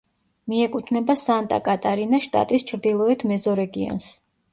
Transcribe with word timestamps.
მიეკუთვნება 0.51 1.15
სანტა-კატარინას 1.23 2.23
შტატის 2.29 2.65
ჩრდილოეთ 2.71 3.27
მეზორეგიონს. 3.33 4.09